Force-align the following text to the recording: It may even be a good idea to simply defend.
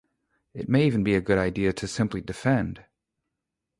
It 0.55 0.67
may 0.67 0.87
even 0.87 1.03
be 1.03 1.13
a 1.13 1.21
good 1.21 1.37
idea 1.37 1.73
to 1.73 1.87
simply 1.87 2.21
defend. 2.21 2.83